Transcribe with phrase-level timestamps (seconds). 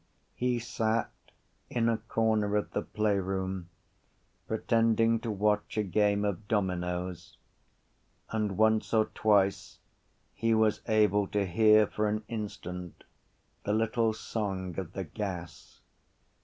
[0.33, 1.11] He sat
[1.69, 3.69] in a corner of the playroom
[4.47, 7.37] pretending to watch a game of dominos
[8.31, 9.77] and once or twice
[10.33, 13.03] he was able to hear for an instant
[13.63, 15.81] the little song of the gas.